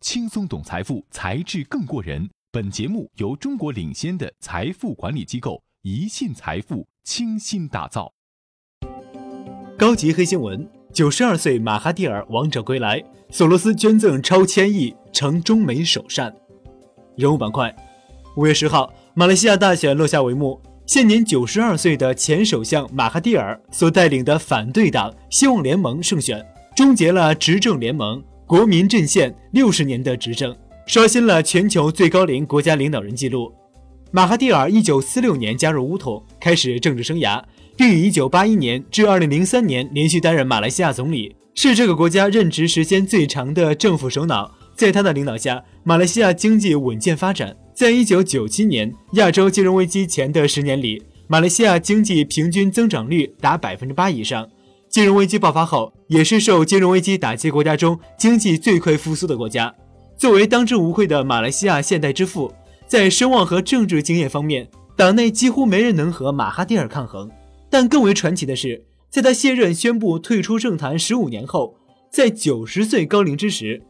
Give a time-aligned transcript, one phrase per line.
[0.00, 2.28] 轻松懂财富，才智更过人。
[2.50, 8.12] 本节目由中国领先的财富管理机构宜信财富倾心打造。
[9.78, 16.34] 高级黑新闻：九十二岁马哈蒂尔王者归来，索罗斯捐赠超千亿，成中美首善。
[17.16, 17.74] 人物板块：
[18.36, 26.44] 五月十号，马来西亚大选落下帷幕，现年九十二岁的前首相马哈蒂尔所带领的反对党希望联盟胜选，
[26.74, 28.24] 终结了执政联盟。
[28.50, 30.52] 国民阵线六十年的执政，
[30.84, 33.54] 刷新了全球最高龄国家领导人记录。
[34.10, 37.40] 马哈蒂尔一九四六年加入乌统，开始政治生涯，
[37.76, 44.52] 并于一九八一年至二零零三年连续担任马来西亚总理，是这个国家任职时间最长的政府首脑。
[44.74, 47.56] 在他的领导下，马来西亚经济稳健发展。
[47.72, 54.48] 在一九九七年亚洲金融危机前的十年里，马来西亚经济平均增长率达百分之八以上。
[54.90, 59.72] 金融危机爆发后，也是受金融危机打击国家中经济最快复苏的国家。
[60.16, 62.52] 作为当之无愧的马来西亚现代之父，
[62.88, 67.30] 在声望和政治经验方面，党内几乎没人能和马哈蒂尔抗衡。
[67.70, 71.76] 但更为传奇的是，在他卸任宣布退出政坛十五年后，
[72.10, 73.80] 在九十岁高龄之时，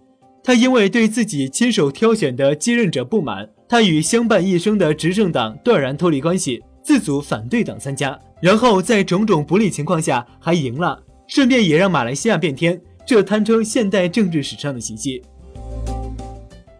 [0.44, 8.18] 他因为对自己亲手挑选的继任者不满，他与相伴一生的执政党断然脱离关系，自组反对党参加。
[8.40, 15.22] 然后在种种不利情况下还赢了，顺便也让马来西亚变天，这堪称现代政治史上的奇迹。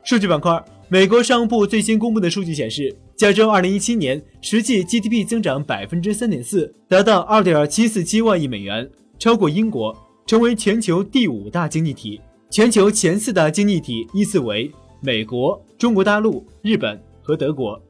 [0.02, 12.20] 数据板块，美国商务部最新公布的数据显示，加州2017年实际 GDP 增长百分之三点四，达到二点七四七万亿美元，超过英国，成为全球第五大经济体。
[12.50, 17.80] 全球前四大经济体依次为美国、中国大陆、日本和德国。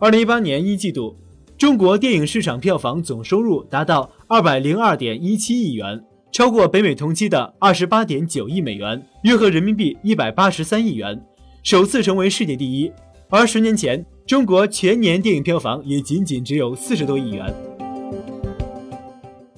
[0.00, 1.16] 2018年一季度。
[1.56, 11.20] 中国电影市场票房总收入达到二百零二点一七亿元，超过北美同期的二十八点九亿美元，约合人民币一百八十三亿元，
[11.64, 12.92] 首次成为世界第一。
[13.28, 17.52] 而十年前，中国全年电影票房也仅仅只有四十多亿元。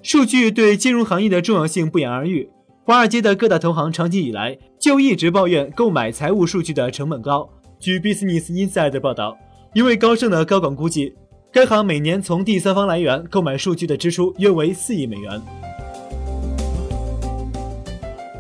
[0.03, 2.49] 数据对金融行业的重要性不言而喻，
[2.87, 7.47] 华尔街的各大投行长期以来就一直抱怨购买财务数据的成本高。
[7.79, 9.37] 据 Business Insider 报道，
[9.73, 11.15] 一位高盛的高管估计。
[11.53, 15.41] 该行每年从第三方来源购买数据的支出约为四亿美元。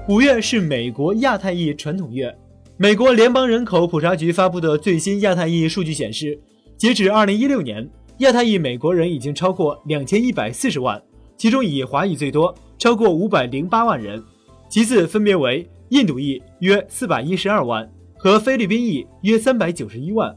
[0.08, 2.36] 五月是美国亚太裔传统月。
[2.76, 6.40] 美国联邦人口普查局发布的最新亚太裔数据显示，
[6.76, 7.88] 截止二零一六年，
[8.18, 11.00] 亚太裔美国人已经超过两千一百四十万，
[11.36, 14.22] 其中以华裔最多，超过五百零八万人，
[14.68, 20.34] 其次分别为印度裔约四百一十二万和菲律宾裔约三百九十一万。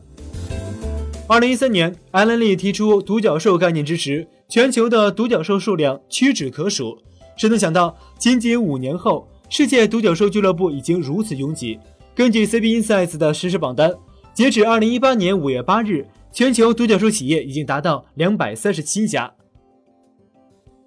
[1.34, 6.96] 二零一三年，艾伦利提出独角兽概念之时，全球的独角兽数量屈指可数。
[7.36, 11.80] 谁能想到，仅仅五年后，世界独角兽俱乐部已经如此拥挤？
[12.14, 13.92] 根据 CB Insights 的实时榜单，
[14.32, 19.34] 截止二零一八年五月八日，全球独角兽企业已经达到两百三十七家。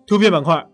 [0.07, 0.65] 图片板块，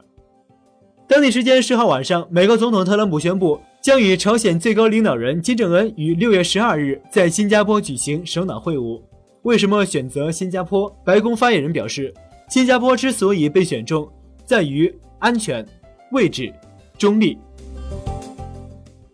[1.09, 9.01] 当地时间十号晚上，美国总统特朗普宣布将与朝鲜最高领导人金正恩于六月十二日在新加坡举行首脑会晤。
[9.43, 10.89] 为什么选择新加坡？
[11.05, 12.15] 白宫发言人表示，
[12.49, 14.09] 新加坡之所以被选中，
[14.45, 15.67] 在于安全、
[16.13, 16.53] 位置、
[16.97, 17.37] 中立。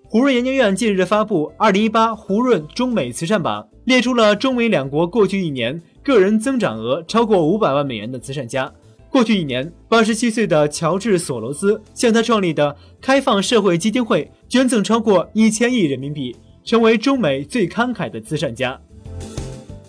[0.04, 8.70] 胡润研究院近日发布《二零一八胡润中美慈善榜》，列出了中美两国过去一年个人增长额超过五百万美元的慈善家。
[9.08, 18.78] 过去一年，八十七岁的乔治·索罗斯向他创立的开放社会基金会捐赠超过一千亿人民币，成为中美最慷慨的慈善家。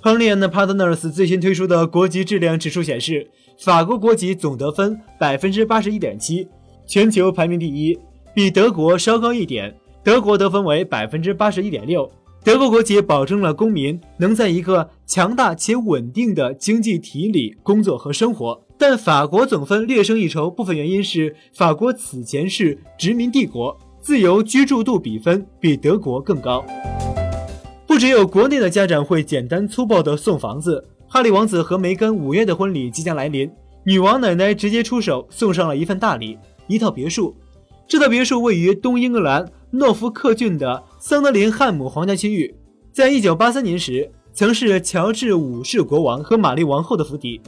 [0.02, 3.30] 亨利安 Partners 最新推出的国籍质量指数显示，
[3.60, 6.48] 法国国籍总得分百分之八十一点七，
[6.88, 8.00] 全球排名第一，
[8.34, 9.76] 比德国稍高一点。
[10.02, 12.10] 德国得分为百分之八十一点六。
[12.46, 26.66] 德国国籍保证了公民能在一个强大且稳定的经济体里工作和生活，但法国总分略胜一筹，部分原因是法国此前是殖民帝国，自由居住度比分比德国更高。
[28.00, 33.52] 只有国内的家长会简单粗暴的送房子，哈利王子和梅根五月的婚礼即将来临，
[33.84, 36.38] 女王奶奶直接出手送上了一份大礼，
[36.68, 37.36] 一套别墅。
[37.90, 42.56] 这套别墅位于东英格兰诺福克郡的桑德林汉姆皇家区域，
[42.94, 47.42] 在一九八三年时曾是乔治五世国王和玛丽王后的府邸。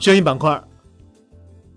[0.00, 0.60] 声音板块，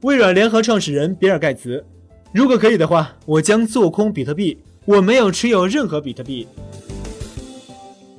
[0.02, 1.86] 微软联合创始人比尔盖茨，
[2.34, 4.58] 如果可以的话，我将做空比特币。
[4.90, 6.48] 我没有持有任何比特币。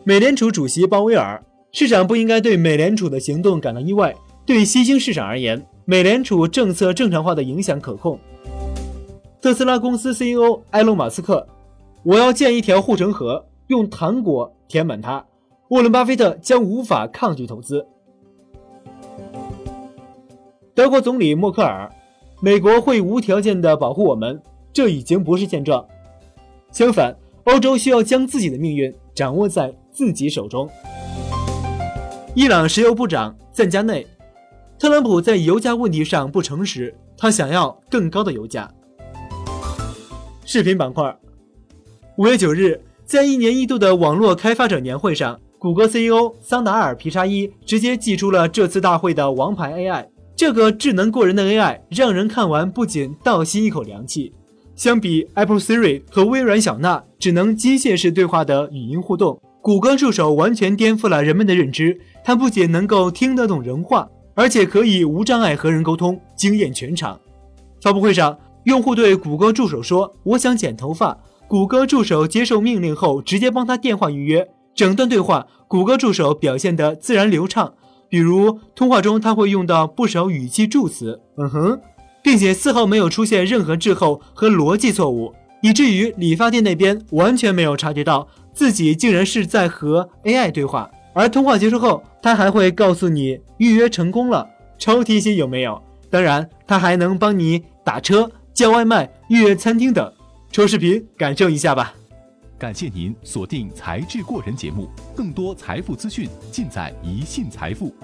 [0.05, 4.15] 美联储主席鲍威尔，市场不应该对美联储的行动感到意外。
[4.47, 8.17] 对新兴市场而言，美联储政策正常化的影响可控。
[9.43, 11.45] 特斯拉公司 CEO 埃隆·马斯克
[12.07, 15.27] ：“我要建一条护城河，用糖果填满它。”
[15.71, 17.85] 沃伦·巴菲特将无法抗拒投资。
[20.73, 21.91] 德国总理默克尔
[22.41, 24.41] ：“美国会无条件的保护我们，
[24.73, 25.85] 这已经不是现状。
[26.73, 30.69] 相反，欧洲需要将自己的命运掌握在自己手中。”
[32.35, 34.07] 伊朗石油部长赞加内
[34.79, 38.71] ：“特朗普在油价问题上不诚实，他想要更高的油价。”
[40.47, 41.17] 视频板块：
[42.17, 45.39] 五月九日，在一年一度的网络开发者年会上。
[45.59, 54.33] 谷歌 CEO 桑达尔皮查伊直接祭出了这次大会的王牌 AI，这个智能过人的 AI 让人看完不仅倒吸一口凉气。
[54.81, 62.00] 相比 Apple Siri 和微软小娜只能机械式对话的语音互动，谷歌助手完全颠覆了人们的认知。
[62.25, 67.21] 它不仅能够听得懂人话，而且可以无障碍和人沟通，惊艳全场。
[67.82, 71.15] 发布会上，用户对谷歌助手说：“我想剪头发。”
[71.47, 74.49] 谷歌助手接受命令后，直接帮他电话预约。
[74.75, 77.75] 整段对话，谷歌助手表现得自然流畅。
[78.09, 81.81] 比如通话中，他会用到不少语气助词，嗯哼，
[82.23, 90.91] 并且丝毫没有出现任何滞后和逻辑错误，以至于理发店那边完全没有察觉到自己竟然是在和 AI 对话。
[91.13, 95.83] 而通话结束后，他还会告诉你预约成功了，超贴心有没有？
[96.09, 100.13] 当然，他还能帮你打车、叫外卖、预约餐厅等。
[100.53, 101.95] 抽视频感受一下吧。
[102.59, 107.95] 感谢您锁定《才智过人》节目，更多财富资讯尽在一信财富。